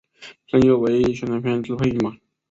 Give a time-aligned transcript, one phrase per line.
[0.47, 2.11] 声优为宣传片之配音版。